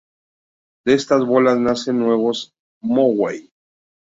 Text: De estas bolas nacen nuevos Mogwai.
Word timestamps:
De 0.83 0.95
estas 0.95 1.23
bolas 1.31 1.59
nacen 1.65 1.99
nuevos 1.99 2.43
Mogwai. 2.95 3.37